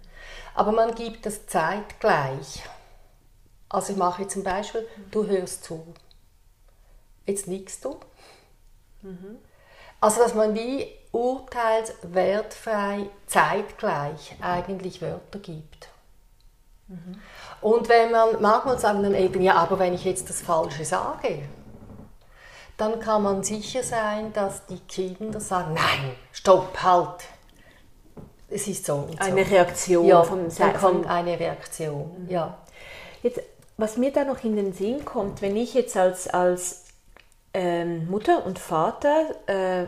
Aber 0.55 0.73
man 0.73 0.95
gibt 0.95 1.27
das 1.27 1.47
zeitgleich. 1.47 2.63
Also 3.69 3.93
ich 3.93 3.99
mache 3.99 4.23
jetzt 4.23 4.33
zum 4.33 4.43
Beispiel, 4.43 4.87
du 5.11 5.27
hörst 5.27 5.65
zu. 5.65 5.95
Jetzt 7.27 7.47
nickst 7.47 7.85
du. 7.85 8.01
Mhm. 9.03 9.39
Also 10.01 10.21
dass 10.23 10.35
man 10.35 10.55
wie 10.55 10.87
urteilswertfrei 11.13 13.11
zeitgleich 13.27 14.37
eigentlich 14.41 15.03
Wörter 15.03 15.39
gibt. 15.39 15.89
Mhm. 16.89 17.21
Und 17.61 17.89
wenn 17.89 18.11
man, 18.11 18.41
manchmal 18.41 18.79
sagen 18.79 19.03
dann 19.03 19.15
eben, 19.15 19.43
ja, 19.43 19.55
aber 19.55 19.79
wenn 19.79 19.95
ich 19.95 20.05
jetzt 20.05 20.29
das 20.29 20.41
Falsche 20.41 20.85
sage, 20.85 21.43
dann 22.77 22.99
kann 22.99 23.23
man 23.23 23.45
sicher 23.45 23.83
sein, 23.83 24.33
dass 24.33 24.67
die 24.67 24.81
Kinder 24.81 25.41
sagen, 25.41 25.75
nein, 25.75 26.17
stopp, 26.33 26.83
halt, 26.83 27.25
es 28.51 28.67
ist 28.67 28.85
so. 28.85 29.09
so. 29.11 29.19
Eine 29.19 29.49
Reaktion 29.49 30.07
ja, 30.07 30.23
vom 30.23 30.49
Dann 30.57 30.75
kommt 30.75 31.07
eine 31.07 31.39
Reaktion, 31.39 32.25
mhm. 32.25 32.31
ja. 32.31 32.59
Jetzt, 33.23 33.41
was 33.77 33.97
mir 33.97 34.13
da 34.13 34.25
noch 34.25 34.45
in 34.45 34.57
den 34.57 34.73
Sinn 34.73 35.05
kommt, 35.05 35.43
wenn 35.43 35.57
ich 35.57 35.75
jetzt 35.75 35.97
als, 35.97 36.29
als 36.29 36.85
ähm, 37.55 38.09
Mutter 38.09 38.45
und 38.45 38.59
Vater 38.59 39.27
äh, 39.47 39.87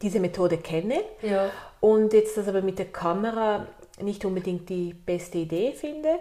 diese 0.00 0.20
Methode 0.20 0.58
kenne 0.58 1.02
ja. 1.22 1.50
und 1.80 2.12
jetzt 2.12 2.36
das 2.36 2.48
aber 2.48 2.62
mit 2.62 2.78
der 2.78 2.86
Kamera 2.86 3.66
nicht 4.00 4.24
unbedingt 4.24 4.68
die 4.68 4.94
beste 4.94 5.38
Idee 5.38 5.72
finde, 5.72 6.18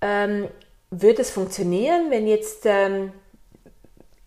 ähm, 0.00 0.48
würde 0.90 1.22
es 1.22 1.30
funktionieren, 1.30 2.10
wenn 2.10 2.26
jetzt 2.26 2.62
ähm, 2.64 3.12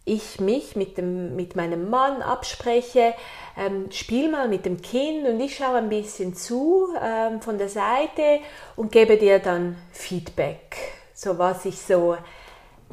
ich 0.06 0.40
mich 0.40 0.76
mit, 0.76 0.98
dem, 0.98 1.36
mit 1.36 1.56
meinem 1.56 1.90
Mann 1.90 2.22
abspreche, 2.22 3.14
ähm, 3.58 3.90
spiel 3.92 4.30
mal 4.30 4.48
mit 4.48 4.66
dem 4.66 4.82
Kind 4.82 5.26
und 5.28 5.40
ich 5.40 5.56
schaue 5.56 5.78
ein 5.78 5.90
bisschen 5.90 6.36
zu 6.36 6.90
ähm, 7.02 7.42
von 7.42 7.58
der 7.58 7.70
Seite 7.70 8.40
und 8.76 8.92
gebe 8.92 9.18
dir 9.18 9.40
dann 9.40 9.78
Feedback, 9.92 10.78
so 11.14 11.38
was 11.38 11.66
ich 11.66 11.80
so 11.80 12.18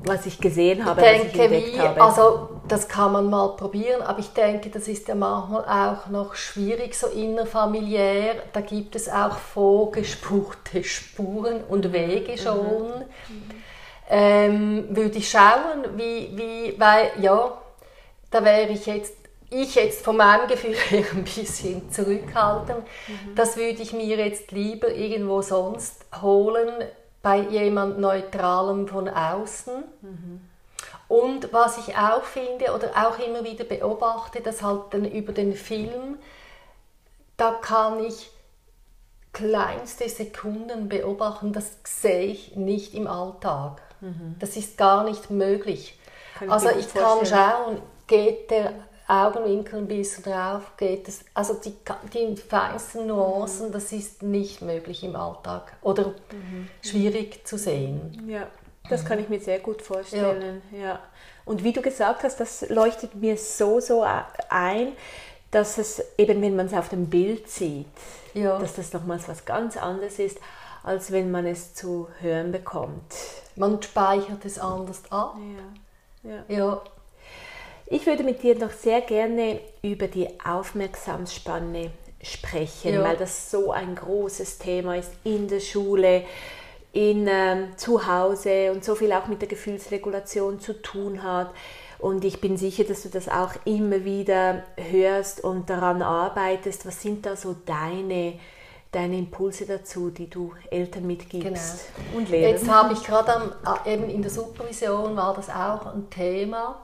was 0.03 0.25
ich 0.25 0.39
gesehen 0.39 0.87
habe, 0.87 1.03
ich 1.03 1.33
denke, 1.33 1.39
was 1.39 1.63
ich 1.63 1.75
wie, 1.75 1.79
habe. 1.79 2.01
Also 2.01 2.49
das 2.67 2.89
kann 2.89 3.13
man 3.13 3.29
mal 3.29 3.49
probieren, 3.57 4.01
aber 4.01 4.19
ich 4.19 4.33
denke, 4.33 4.71
das 4.71 4.89
ist 4.89 5.09
ja 5.09 5.15
manchmal 5.15 5.65
auch 5.65 6.09
noch 6.09 6.35
schwierig, 6.37 6.95
so 6.95 7.09
innerfamiliär. 7.09 8.37
Da 8.55 8.63
gibt 8.63 8.97
es 8.97 9.11
auch 9.11 9.37
vorgespurte 9.37 10.85
Spuren 10.85 11.65
und 11.69 11.93
Wege 11.93 12.33
mhm. 12.33 12.37
schon. 12.39 12.89
Mhm 13.29 13.61
ähm, 14.11 14.89
würde 14.91 15.19
ich 15.19 15.31
schauen, 15.31 15.97
wie, 15.97 16.37
wie, 16.37 16.75
weil, 16.79 17.13
ja, 17.21 17.57
da 18.33 18.45
wäre 18.45 18.69
ich 18.71 18.87
jetzt, 18.87 19.15
ich 19.51 19.77
jetzt 19.77 20.05
von 20.05 20.17
meinem 20.17 20.49
Gefühl 20.49 20.75
her 20.89 21.07
ein 21.13 21.23
bisschen 21.23 21.91
zurückhaltend. 21.93 22.85
Mhm. 23.07 23.35
Das 23.37 23.57
würde 23.57 23.81
ich 23.81 23.93
mir 23.93 24.17
jetzt 24.17 24.51
lieber 24.51 24.93
irgendwo 24.93 25.43
sonst 25.43 26.05
holen, 26.21 26.69
bei 27.23 27.39
jemand 27.39 28.01
Neutralem 28.01 28.89
von 28.89 29.09
außen. 29.09 29.85
Mhm. 30.01 30.41
Und 31.07 31.53
was 31.53 31.79
ich 31.79 31.97
auch 31.97 32.25
finde 32.25 32.75
oder 32.75 32.91
auch 32.97 33.19
immer 33.19 33.45
wieder 33.45 33.65
beobachte, 33.65 34.41
dass 34.41 34.63
halt 34.63 34.83
dann 34.91 35.05
über 35.05 35.33
den 35.33 35.55
Film, 35.55 36.19
da 37.37 37.53
kann 37.53 38.03
ich 38.05 38.31
kleinste 39.33 40.09
Sekunden 40.09 40.89
beobachten, 40.89 41.53
das 41.53 41.79
sehe 41.85 42.27
ich 42.27 42.57
nicht 42.57 42.95
im 42.95 43.07
Alltag. 43.07 43.83
Mhm. 44.01 44.37
Das 44.39 44.57
ist 44.57 44.77
gar 44.77 45.05
nicht 45.05 45.31
möglich. 45.31 45.99
Kann 46.39 46.51
also 46.51 46.71
ich 46.71 46.93
kann 46.93 47.25
schauen, 47.27 47.83
geht 48.07 48.51
der 48.51 48.73
Augenwinkel 49.11 49.81
ein 49.81 49.89
bisschen 49.89 50.25
drauf, 50.25 50.73
geht 50.77 51.09
es, 51.09 51.25
also 51.35 51.55
die, 51.55 51.75
die 52.15 52.37
feinsten 52.37 53.09
Nuancen, 53.09 53.69
mhm. 53.69 53.73
das 53.73 53.91
ist 53.93 54.23
nicht 54.23 54.63
möglich 54.63 55.03
im 55.03 55.17
Alltag 55.17 55.73
oder 55.83 56.15
mhm. 56.33 56.69
schwierig 56.81 57.47
zu 57.47 57.59
sehen. 57.59 58.25
Ja, 58.29 58.47
das 58.89 59.05
kann 59.05 59.19
ich 59.19 59.29
mir 59.29 59.41
sehr 59.41 59.59
gut 59.59 59.83
vorstellen. 59.83 60.63
Ja. 60.73 60.79
ja. 60.79 60.99
Und 61.45 61.65
wie 61.65 61.73
du 61.73 61.83
gesagt 61.83 62.23
hast, 62.23 62.39
das 62.39 62.69
leuchtet 62.69 63.17
mir 63.17 63.37
so, 63.37 63.81
so 63.81 64.05
ein, 64.49 64.93
dass 65.51 65.79
es 65.79 66.03
eben, 66.17 66.41
wenn 66.41 66.55
man 66.55 66.67
es 66.67 66.75
auf 66.75 66.89
dem 66.89 67.11
Bild 67.11 67.49
sieht, 67.51 67.87
ja. 68.35 68.59
dass 68.59 68.75
das 68.75 68.93
nochmals 68.93 69.29
was 69.29 69.45
ganz 69.45 69.77
anderes 69.77 70.21
ist, 70.21 70.39
als 70.85 71.11
wenn 71.11 71.33
man 71.33 71.47
es 71.47 71.75
zu 71.75 72.09
hören 72.21 72.53
bekommt. 72.53 73.15
Man 73.61 73.83
speichert 73.83 74.43
es 74.47 74.59
anders 74.59 75.03
ab. 75.11 75.37
Ja. 76.23 76.31
ja. 76.31 76.45
ja. 76.49 76.83
Ich 77.85 78.07
würde 78.07 78.25
mit 78.25 78.43
dir 78.43 78.57
noch 78.57 78.71
sehr 78.71 79.03
gerne 79.03 79.61
über 79.83 80.09
die 80.09 80.29
Aufmerksamsspanne 80.43 81.91
sprechen, 82.23 82.95
ja. 82.95 83.05
weil 83.05 83.19
das 83.19 83.51
so 83.51 83.71
ein 83.71 83.97
großes 83.97 84.57
Thema 84.59 84.97
ist 84.97 85.13
in 85.25 85.47
der 85.49 85.61
Schule, 85.61 86.25
in 86.95 87.27
ähm, 87.29 87.77
zu 87.77 88.07
Hause 88.07 88.73
und 88.73 88.83
so 88.83 88.95
viel 88.95 89.13
auch 89.13 89.27
mit 89.27 89.43
der 89.43 89.49
Gefühlsregulation 89.49 90.59
zu 90.59 90.81
tun 90.81 91.23
hat. 91.23 91.51
Und 91.99 92.25
ich 92.25 92.41
bin 92.41 92.57
sicher, 92.57 92.85
dass 92.85 93.03
du 93.03 93.11
das 93.11 93.29
auch 93.29 93.53
immer 93.67 94.07
wieder 94.07 94.65
hörst 94.77 95.45
und 95.45 95.69
daran 95.69 96.01
arbeitest. 96.01 96.87
Was 96.87 97.03
sind 97.03 97.27
da 97.27 97.37
so 97.37 97.55
deine 97.67 98.39
deine 98.93 99.19
Impulse 99.19 99.67
dazu, 99.67 100.11
die 100.11 100.29
du 100.29 100.53
Eltern 100.71 101.07
mitgibst 101.07 101.85
genau. 101.95 102.19
und 102.19 102.29
Lehrern. 102.29 102.51
Jetzt 102.51 102.69
habe 102.69 102.93
ich 102.93 103.05
gerade 103.05 103.57
äh, 103.85 103.95
eben 103.95 104.11
in 104.11 104.23
der 104.23 104.31
Supervision 104.31 105.17
war 105.17 105.35
das 105.35 105.49
auch 105.49 105.87
ein 105.87 106.11
Thema 106.11 106.77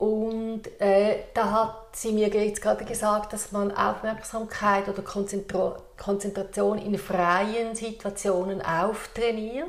und 0.00 0.62
äh, 0.80 1.24
da 1.34 1.50
hat 1.50 1.76
sie 1.92 2.12
mir 2.12 2.28
jetzt 2.28 2.62
gerade 2.62 2.86
gesagt, 2.86 3.34
dass 3.34 3.52
man 3.52 3.70
Aufmerksamkeit 3.70 4.88
oder 4.88 5.02
Konzentra 5.02 5.76
Konzentration 5.98 6.78
in 6.78 6.96
freien 6.96 7.74
Situationen 7.74 8.62
auftrainiert. 8.62 9.66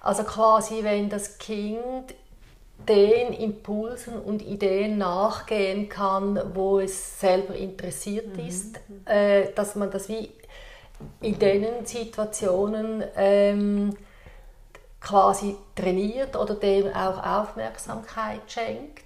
Also 0.00 0.22
quasi, 0.22 0.84
wenn 0.84 1.08
das 1.08 1.38
Kind 1.38 2.14
den 2.88 3.32
Impulsen 3.32 4.20
und 4.20 4.40
Ideen 4.40 4.98
nachgehen 4.98 5.88
kann, 5.88 6.40
wo 6.54 6.78
es 6.78 7.18
selber 7.18 7.56
interessiert 7.56 8.36
mhm. 8.36 8.46
ist, 8.46 8.80
äh, 9.06 9.52
dass 9.56 9.74
man 9.74 9.90
das 9.90 10.08
wie 10.08 10.30
in 11.20 11.38
diesen 11.38 11.86
Situationen 11.86 13.04
ähm, 13.16 13.96
quasi 15.00 15.56
trainiert 15.74 16.36
oder 16.36 16.54
dem 16.54 16.92
auch 16.94 17.22
Aufmerksamkeit 17.22 18.40
schenkt. 18.48 19.04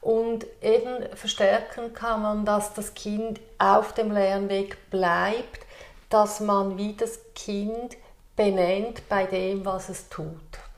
Und 0.00 0.46
eben 0.62 1.04
verstärken 1.16 1.92
kann 1.92 2.22
man, 2.22 2.44
dass 2.44 2.74
das 2.74 2.94
Kind 2.94 3.40
auf 3.58 3.92
dem 3.92 4.12
Lernweg 4.12 4.90
bleibt, 4.90 5.66
dass 6.10 6.40
man 6.40 6.78
wie 6.78 6.94
das 6.94 7.18
Kind 7.34 7.96
benennt 8.36 9.08
bei 9.08 9.24
dem, 9.24 9.64
was 9.64 9.88
es 9.88 10.08
tut. 10.08 10.30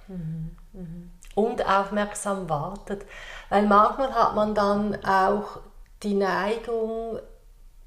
Mhm. 0.06 0.56
Mhm. 0.72 1.10
Und 1.34 1.68
aufmerksam 1.68 2.48
wartet. 2.48 3.04
Weil 3.50 3.66
manchmal 3.66 4.14
hat 4.14 4.34
man 4.34 4.54
dann 4.54 5.04
auch 5.04 5.60
die 6.02 6.14
Neigung, 6.14 7.18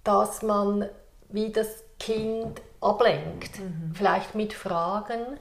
dass 0.04 0.42
man 0.42 0.88
wie 1.30 1.52
das 1.52 1.84
Kind 2.02 2.62
ablenkt. 2.82 3.60
Mhm. 3.60 3.94
Vielleicht 3.94 4.34
mit 4.34 4.54
Fragen 4.54 5.38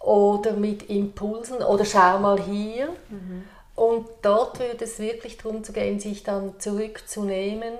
oder 0.00 0.52
mit 0.54 0.90
Impulsen 0.90 1.58
oder 1.58 1.84
schau 1.84 2.18
mal 2.18 2.42
hier. 2.42 2.88
Mhm. 3.08 3.44
Und 3.76 4.08
dort 4.22 4.58
würde 4.58 4.84
es 4.84 4.98
wirklich 4.98 5.36
darum 5.36 5.62
zu 5.62 5.72
gehen, 5.72 6.00
sich 6.00 6.24
dann 6.24 6.58
zurückzunehmen, 6.58 7.72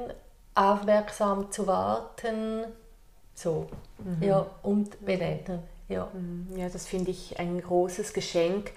aufmerksam 0.54 1.50
zu 1.50 1.66
warten, 1.66 2.64
so, 3.34 3.66
mhm. 3.98 4.22
ja, 4.22 4.46
und 4.62 5.04
benennen. 5.04 5.60
Ja. 5.88 6.08
Mhm. 6.12 6.56
ja, 6.56 6.68
das 6.68 6.86
finde 6.86 7.10
ich 7.10 7.40
ein 7.40 7.60
großes 7.60 8.12
Geschenk, 8.12 8.70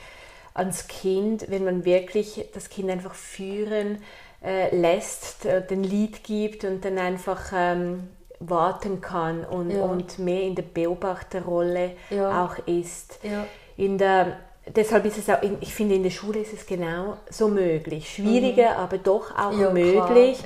ans 0.55 0.87
Kind, 0.87 1.51
wenn 1.51 1.63
man 1.63 1.85
wirklich 1.85 2.45
das 2.53 2.69
Kind 2.69 2.89
einfach 2.89 3.13
führen 3.13 4.01
äh, 4.43 4.75
lässt, 4.75 5.45
äh, 5.45 5.65
den 5.65 5.83
Lied 5.83 6.23
gibt 6.23 6.63
und 6.63 6.83
dann 6.83 6.97
einfach 6.97 7.51
ähm, 7.53 8.09
warten 8.41 9.01
kann 9.01 9.45
und, 9.45 9.71
ja. 9.71 9.83
und 9.83 10.19
mehr 10.19 10.41
in 10.41 10.55
der 10.55 10.63
Beobachterrolle 10.63 11.91
ja. 12.09 12.45
auch 12.45 12.57
ist. 12.67 13.19
Ja. 13.23 13.45
In 13.77 13.97
der, 13.97 14.37
deshalb 14.67 15.05
ist 15.05 15.17
es 15.17 15.29
auch, 15.29 15.39
ich 15.59 15.73
finde, 15.73 15.95
in 15.95 16.03
der 16.03 16.09
Schule 16.09 16.39
ist 16.39 16.53
es 16.53 16.65
genau 16.65 17.17
so 17.29 17.47
möglich. 17.47 18.13
Schwieriger, 18.13 18.71
mhm. 18.71 18.77
aber 18.77 18.97
doch 18.97 19.37
auch 19.37 19.51
möglich, 19.51 20.39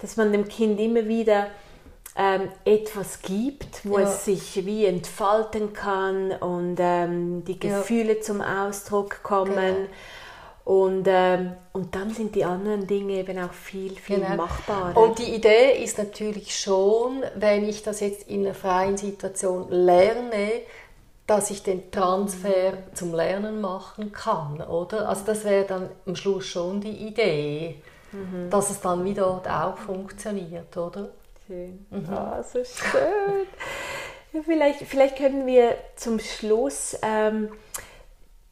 dass 0.00 0.16
man 0.16 0.32
dem 0.32 0.48
Kind 0.48 0.80
immer 0.80 1.06
wieder 1.06 1.48
ähm, 2.18 2.48
etwas 2.64 3.20
gibt, 3.20 3.84
wo 3.84 3.98
es 3.98 4.24
sich 4.24 4.64
wie 4.64 4.86
entfalten 4.86 5.72
kann 5.72 6.32
und 6.32 6.76
ähm, 6.78 7.44
die 7.44 7.58
Gefühle 7.58 8.20
zum 8.20 8.40
Ausdruck 8.40 9.22
kommen. 9.22 9.54
Genau. 9.54 9.88
Und, 10.66 11.06
ähm, 11.06 11.52
und 11.72 11.94
dann 11.94 12.10
sind 12.10 12.34
die 12.34 12.44
anderen 12.44 12.88
Dinge 12.88 13.12
eben 13.12 13.38
auch 13.38 13.52
viel, 13.52 13.94
viel 13.94 14.16
genau. 14.18 14.34
machbarer. 14.34 14.96
Und 14.96 15.20
die 15.20 15.32
Idee 15.36 15.80
ist 15.80 15.96
natürlich 15.96 16.58
schon, 16.58 17.22
wenn 17.36 17.68
ich 17.68 17.84
das 17.84 18.00
jetzt 18.00 18.28
in 18.28 18.44
einer 18.44 18.52
freien 18.52 18.96
Situation 18.96 19.70
lerne, 19.70 20.50
dass 21.24 21.52
ich 21.52 21.62
den 21.62 21.92
Transfer 21.92 22.72
zum 22.94 23.14
Lernen 23.14 23.60
machen 23.60 24.10
kann, 24.10 24.60
oder? 24.60 25.08
Also 25.08 25.22
das 25.26 25.44
wäre 25.44 25.66
dann 25.66 25.88
am 26.04 26.16
Schluss 26.16 26.46
schon 26.46 26.80
die 26.80 26.96
Idee, 27.06 27.80
mhm. 28.10 28.50
dass 28.50 28.70
es 28.70 28.80
dann 28.80 29.04
wie 29.04 29.14
dort 29.14 29.48
auch 29.48 29.78
funktioniert, 29.78 30.76
oder? 30.76 31.10
Schön. 31.46 31.86
Mhm. 31.90 32.08
Oh, 32.10 32.42
so 32.42 32.64
schön. 32.64 34.42
vielleicht, 34.44 34.80
vielleicht 34.80 35.16
können 35.16 35.46
wir 35.46 35.76
zum 35.94 36.18
Schluss 36.18 36.98
ähm, 37.02 37.50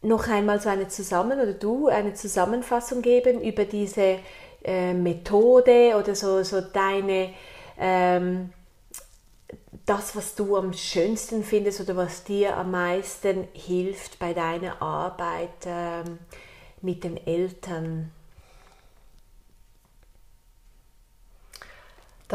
noch 0.04 0.28
einmal 0.28 0.61
so 0.61 0.68
eine 0.68 0.88
Zusammen 0.88 1.40
oder 1.40 1.52
du 1.52 1.88
eine 1.88 2.14
Zusammenfassung 2.14 3.02
geben 3.02 3.40
über 3.40 3.64
diese 3.64 4.18
äh, 4.62 4.94
Methode 4.94 5.96
oder 5.99 6.14
so, 6.14 6.42
so 6.42 6.61
deine 6.61 7.30
ähm, 7.78 8.50
das, 9.87 10.16
was 10.16 10.34
du 10.34 10.56
am 10.56 10.73
schönsten 10.73 11.42
findest 11.42 11.80
oder 11.80 11.96
was 11.96 12.25
dir 12.25 12.56
am 12.56 12.70
meisten 12.70 13.49
hilft 13.52 14.18
bei 14.18 14.32
deiner 14.32 14.80
Arbeit 14.80 15.66
ähm, 15.66 16.18
mit 16.80 17.04
den 17.04 17.18
Eltern? 17.26 18.11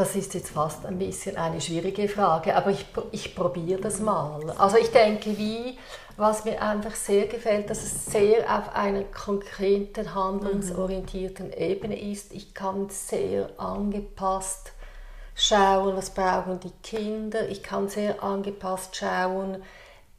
Das 0.00 0.16
ist 0.16 0.32
jetzt 0.32 0.52
fast 0.52 0.86
ein 0.86 0.98
bisschen 0.98 1.36
eine 1.36 1.60
schwierige 1.60 2.08
Frage, 2.08 2.56
aber 2.56 2.70
ich, 2.70 2.86
ich 3.12 3.34
probiere 3.34 3.82
das 3.82 4.00
mal. 4.00 4.48
Also 4.56 4.78
ich 4.78 4.90
denke, 4.92 5.36
wie, 5.36 5.76
was 6.16 6.46
mir 6.46 6.62
einfach 6.62 6.94
sehr 6.94 7.26
gefällt, 7.26 7.68
dass 7.68 7.82
es 7.82 8.06
sehr 8.06 8.44
auf 8.44 8.74
einer 8.74 9.02
konkreten, 9.02 10.14
handlungsorientierten 10.14 11.52
Ebene 11.52 12.00
ist. 12.00 12.32
Ich 12.32 12.54
kann 12.54 12.88
sehr 12.88 13.50
angepasst 13.58 14.72
schauen, 15.34 15.94
was 15.94 16.08
brauchen 16.08 16.60
die 16.60 16.72
Kinder. 16.82 17.50
Ich 17.50 17.62
kann 17.62 17.90
sehr 17.90 18.22
angepasst 18.22 18.96
schauen, 18.96 19.62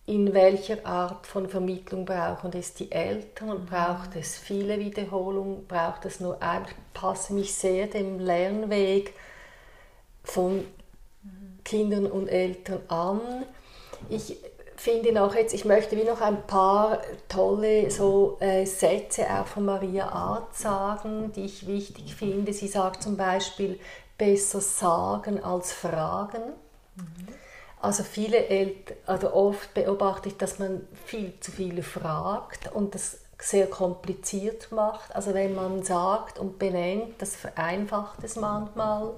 in 0.05 0.31
welcher 0.35 0.85
Art 0.85 1.25
von 1.25 1.50
Vermittlung 1.50 2.05
brauchen 2.05 2.51
es 2.53 2.75
die 2.75 2.91
Eltern 2.91 3.50
und 3.50 3.65
braucht 3.65 4.15
es 4.15 4.38
viele 4.38 4.77
Wiederholungen, 4.77 5.65
braucht 5.65 6.05
es 6.05 6.19
nur 6.19 6.39
ein, 6.39 6.65
ich 6.67 6.93
passe 6.93 7.33
mich 7.33 7.55
sehr 7.55 7.88
dem 7.88 8.19
Lernweg 8.19 9.15
von 10.24 10.66
Kindern 11.63 12.06
und 12.06 12.28
Eltern 12.28 12.82
an. 12.88 13.22
Ich 14.10 14.38
finde 14.75 15.13
noch 15.13 15.36
jetzt, 15.36 15.54
ich 15.54 15.66
möchte 15.66 15.96
wie 15.96 16.04
noch 16.04 16.22
ein 16.22 16.42
paar 16.48 17.01
tolle 17.30 17.92
so, 17.92 18.38
äh, 18.40 18.66
Sätze 18.66 19.25
auch 19.30 19.46
von 19.46 19.66
Maria 19.66 20.10
Art 20.10 20.56
sagen, 20.56 21.32
die 21.36 21.46
ich 21.46 21.68
wichtig 21.68 22.16
finde. 22.16 22.51
Sie 22.51 22.68
sagt 22.68 23.04
zum 23.04 23.16
Beispiel, 23.16 23.80
besser 24.18 24.62
sagen 24.62 25.44
als 25.44 25.72
fragen. 25.72 26.42
Mhm. 26.96 27.28
Also 27.80 28.04
viele 28.04 28.48
Eltern, 28.48 28.98
also 29.06 29.34
oft 29.34 29.74
beobachte 29.74 30.30
ich, 30.30 30.38
dass 30.38 30.60
man 30.60 30.88
viel 31.06 31.34
zu 31.40 31.51
viel 31.51 31.82
fragt 31.82 32.72
und 32.74 32.94
das 32.94 33.18
sehr 33.40 33.68
kompliziert 33.68 34.72
macht. 34.72 35.16
Also 35.16 35.34
wenn 35.34 35.56
man 35.56 35.84
sagt 35.84 36.38
und 36.38 36.60
benennt, 36.60 37.20
das 37.20 37.36
vereinfacht 37.36 38.24
es 38.24 38.36
manchmal. 38.36 39.13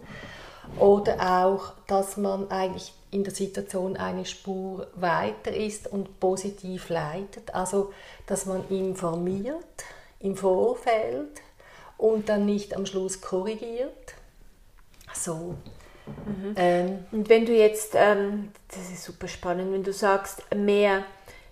Oder 0.79 1.46
auch, 1.46 1.74
dass 1.88 2.17
man 2.17 2.49
eigentlich 2.49 2.93
in 3.12 3.23
der 3.23 3.34
Situation 3.34 3.95
eine 3.95 4.26
Spur 4.26 4.88
weiter 4.95 5.54
ist 5.54 5.88
und 5.88 6.19
positiv 6.19 6.89
leitet. 6.89 7.54
Also, 7.54 7.93
dass 8.26 8.45
man 8.45 8.67
informiert 8.69 9.84
im 10.19 10.36
Vorfeld 10.36 11.41
und 11.97 12.30
dann 12.30 12.45
nicht 12.45 12.76
am 12.76 12.86
Schluss 12.86 13.21
korrigiert. 13.21 14.15
So. 15.13 15.56
Mhm. 16.26 16.56
Ähm, 16.56 17.06
und 17.12 17.30
wenn 17.30 17.45
du 17.45 17.54
jetzt, 17.54 17.93
ähm, 17.95 18.52
das 18.67 18.89
ist 18.91 19.04
super 19.04 19.28
spannend, 19.28 19.71
wenn 19.71 19.84
du 19.84 19.93
sagst, 19.93 20.43
mehr, 20.54 21.04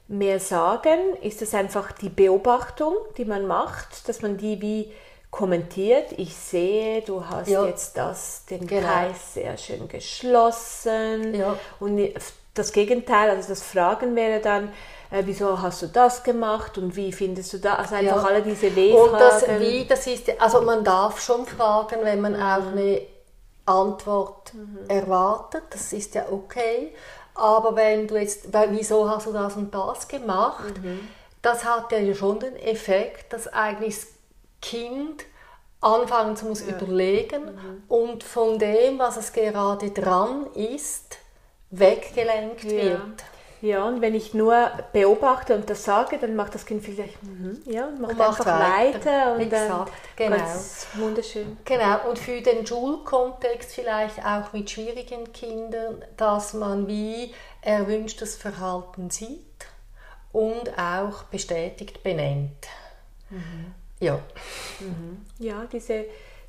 mehr 0.08 0.40
sagen, 0.40 1.16
ist 1.22 1.42
das 1.42 1.54
einfach 1.54 1.92
die 1.92 2.10
Beobachtung, 2.10 2.96
die 3.18 3.26
man 3.26 3.48
macht, 3.48 4.10
dass 4.10 4.22
man 4.22 4.38
die 4.38 4.62
wie 4.62 4.92
kommentiert, 5.32 6.12
ich 6.18 6.36
sehe, 6.36 7.02
du 7.02 7.26
hast 7.26 7.48
ja. 7.48 7.66
jetzt 7.66 7.98
das, 7.98 8.46
den 8.46 8.68
genau. 8.68 8.86
Kreis 8.86 9.34
sehr 9.34 9.58
schön 9.58 9.88
geschlossen. 9.88 11.34
Ja. 11.34 11.58
Und 11.80 12.14
das 12.54 12.74
Gegenteil, 12.74 13.30
also 13.30 13.48
das 13.48 13.64
Fragen 13.64 14.16
wäre 14.16 14.42
dann, 14.42 14.74
äh, 15.10 15.24
wieso 15.26 15.62
hast 15.62 15.82
du 15.82 15.88
das 15.88 16.24
gemacht 16.24 16.78
und 16.78 16.98
wie 16.98 17.14
findest 17.14 17.54
du 17.54 17.60
das? 17.60 17.78
Also 17.78 17.96
einfach 17.96 18.24
ja. 18.24 18.30
alle 18.30 18.42
diese 18.42 18.76
W-Fragen. 18.76 19.14
Und 19.14 19.20
das 19.20 19.48
Wie, 19.60 19.86
das 19.86 20.06
ist, 20.06 20.42
also 20.42 20.62
man 20.62 20.84
darf 20.84 21.22
schon 21.22 21.46
fragen, 21.46 22.00
wenn 22.02 22.20
man 22.20 22.34
mhm. 22.34 22.42
auch 22.42 22.72
eine 22.74 23.02
Antwort 23.66 24.54
mhm. 24.54 24.90
erwartet, 24.90 25.64
das 25.70 25.94
ist 25.94 26.14
ja 26.14 26.26
okay. 26.30 26.94
Aber 27.36 27.76
wenn 27.78 28.08
du 28.08 28.18
jetzt, 28.18 28.54
weil, 28.54 28.72
wieso 28.72 29.10
hast 29.10 29.28
du 29.28 29.32
das 29.32 29.56
und 29.56 29.74
das 29.74 30.10
gemacht, 30.10 30.78
mhm. 30.84 31.08
das 31.42 31.64
hat 31.64 31.92
ja 31.94 32.14
schon 32.14 32.40
den 32.40 32.58
Effekt, 32.58 33.32
dass 33.32 33.48
eigentlich 33.48 33.96
Kind 34.62 35.26
anfangen 35.82 36.36
zu 36.36 36.46
muss 36.46 36.62
ja. 36.62 36.78
überlegen 36.78 37.46
mhm. 37.46 37.84
und 37.88 38.24
von 38.24 38.60
dem, 38.60 39.00
was 39.00 39.18
es 39.18 39.34
gerade 39.34 39.90
dran 39.90 40.48
ist, 40.54 41.18
weggelenkt 41.72 42.64
ja. 42.66 42.72
wird. 42.72 43.24
Ja, 43.62 43.84
und 43.84 44.02
wenn 44.02 44.16
ich 44.16 44.34
nur 44.34 44.72
beobachte 44.92 45.54
und 45.54 45.70
das 45.70 45.84
sage, 45.84 46.18
dann 46.18 46.36
macht 46.36 46.56
das 46.56 46.66
Kind 46.66 46.84
vielleicht, 46.84 47.22
mhm, 47.22 47.62
ja, 47.66 47.86
und 47.86 48.02
macht, 48.02 48.14
und 48.14 48.18
macht 48.18 48.40
einfach 48.40 48.60
weiter. 48.60 49.06
weiter 49.06 49.34
und 49.36 49.42
Exakt, 49.42 49.92
genau. 50.16 50.36
Ganz 50.36 50.88
wunderschön. 50.96 51.58
Genau, 51.64 52.10
und 52.10 52.18
für 52.18 52.42
den 52.42 52.66
Schulkontext 52.66 53.74
vielleicht 53.74 54.26
auch 54.26 54.52
mit 54.52 54.68
schwierigen 54.72 55.32
Kindern, 55.32 56.04
dass 56.18 56.56
man 56.56 56.88
wie 56.88 57.36
erwünschtes 57.62 58.36
Verhalten 58.36 59.12
sieht 59.12 59.68
und 60.32 60.76
auch 60.80 61.24
bestätigt 61.26 62.02
benennt. 62.02 62.66
Mhm. 63.30 63.76
Ja. 64.02 64.20
Mhm. 64.80 65.26
Ja, 65.40 65.66
diese, 65.72 66.06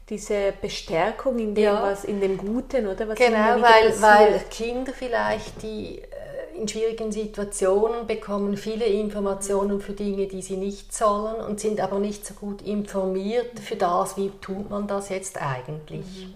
diese 0.08 0.52
Bestärkung 0.60 1.38
in 1.38 1.54
dem, 1.54 1.64
ja. 1.64 1.82
was, 1.82 2.04
in 2.04 2.20
dem 2.20 2.36
Guten, 2.36 2.88
oder? 2.88 3.08
Was 3.08 3.18
genau, 3.18 3.60
weil, 3.60 4.02
weil 4.02 4.40
Kinder 4.50 4.92
vielleicht, 4.92 5.62
die 5.62 5.98
äh, 5.98 6.58
in 6.58 6.66
schwierigen 6.66 7.12
Situationen 7.12 8.06
bekommen 8.06 8.56
viele 8.56 8.86
Informationen 8.86 9.80
für 9.80 9.92
Dinge, 9.92 10.26
die 10.26 10.42
sie 10.42 10.56
nicht 10.56 10.92
sollen 10.92 11.36
und 11.36 11.60
sind 11.60 11.80
aber 11.80 11.98
nicht 11.98 12.26
so 12.26 12.34
gut 12.34 12.62
informiert 12.62 13.60
für 13.60 13.76
das, 13.76 14.16
wie 14.16 14.30
tut 14.40 14.68
man 14.70 14.86
das 14.86 15.10
jetzt 15.10 15.40
eigentlich. 15.40 16.26
Mhm. 16.26 16.34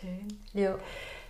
Schön. 0.00 0.38
Ja. 0.54 0.74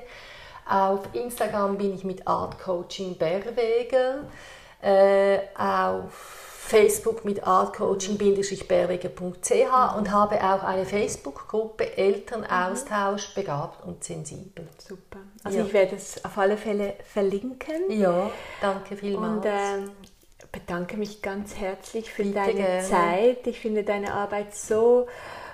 Auf 0.66 1.00
Instagram 1.12 1.76
bin 1.76 1.94
ich 1.94 2.04
mit 2.04 2.26
Art 2.26 2.58
Coaching 2.58 3.18
Berweger. 3.18 4.20
Äh, 4.80 5.40
auf 5.58 6.45
Facebook 6.66 7.24
mit 7.24 7.46
artcoaching-berwiger.ch 7.46 9.96
und 9.96 10.10
habe 10.10 10.42
auch 10.42 10.64
eine 10.64 10.84
Facebook-Gruppe 10.84 11.96
Elternaustausch 11.96 13.34
begabt 13.34 13.86
und 13.86 14.02
sensibel. 14.02 14.66
Super. 14.78 15.20
Also 15.44 15.58
ja. 15.58 15.64
ich 15.64 15.72
werde 15.72 15.94
es 15.94 16.24
auf 16.24 16.36
alle 16.36 16.56
Fälle 16.56 16.94
verlinken. 17.04 17.88
Ja, 17.88 18.32
danke 18.60 18.96
vielmals. 18.96 19.36
Und 19.36 19.46
äh, 19.46 19.78
bedanke 20.50 20.96
mich 20.96 21.22
ganz 21.22 21.56
herzlich 21.56 22.10
für 22.10 22.24
Bitte 22.24 22.34
deine 22.34 22.54
gerne. 22.54 22.82
Zeit. 22.82 23.46
Ich 23.46 23.60
finde 23.60 23.84
deine 23.84 24.12
Arbeit 24.12 24.56
so 24.56 25.06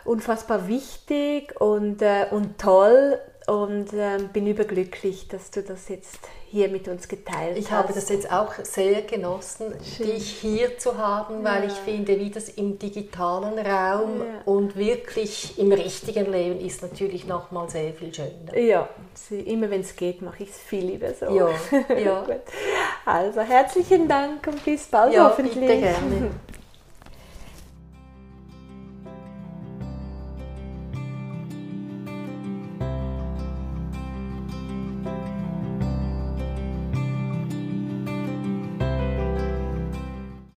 unfassbar 0.04 0.68
wichtig 0.68 1.60
und, 1.60 2.02
äh, 2.02 2.26
und 2.30 2.58
toll 2.58 3.18
und 3.46 3.92
äh, 3.92 4.18
bin 4.32 4.46
überglücklich, 4.46 5.28
dass 5.28 5.50
du 5.50 5.62
das 5.62 5.88
jetzt 5.88 6.20
hier 6.52 6.68
mit 6.68 6.86
uns 6.86 7.08
geteilt 7.08 7.56
ich 7.56 7.64
hast. 7.64 7.70
Ich 7.70 7.72
habe 7.72 7.92
das 7.94 8.08
jetzt 8.10 8.30
auch 8.30 8.52
sehr 8.62 9.02
genossen, 9.02 9.72
Schön. 9.82 10.06
dich 10.06 10.28
hier 10.40 10.78
zu 10.78 10.98
haben, 10.98 11.42
weil 11.42 11.64
ja. 11.64 11.68
ich 11.68 11.72
finde, 11.72 12.18
wie 12.18 12.30
das 12.30 12.50
im 12.50 12.78
digitalen 12.78 13.58
Raum 13.58 14.20
ja. 14.20 14.42
und 14.44 14.76
wirklich 14.76 15.58
im 15.58 15.72
richtigen 15.72 16.30
Leben 16.30 16.60
ist 16.60 16.82
natürlich 16.82 17.26
noch 17.26 17.50
mal 17.52 17.68
sehr 17.70 17.94
viel 17.94 18.12
schöner. 18.12 18.56
Ja, 18.56 18.88
immer 19.30 19.70
wenn 19.70 19.80
es 19.80 19.96
geht, 19.96 20.20
mache 20.20 20.42
ich 20.42 20.50
es 20.50 20.58
viel 20.58 20.84
lieber 20.84 21.14
so. 21.14 21.34
Ja, 21.34 21.48
ja. 21.96 22.26
also 23.06 23.40
herzlichen 23.40 24.06
Dank 24.06 24.46
und 24.46 24.62
bis 24.62 24.86
bald 24.86 25.14
ja, 25.14 25.30
hoffentlich. 25.30 25.54
Bitte 25.54 25.78
gerne. 25.78 26.30